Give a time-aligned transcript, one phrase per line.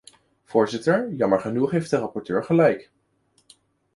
[0.43, 2.91] Voorzitter, jammer genoeg heeft de rapporteur gelijk.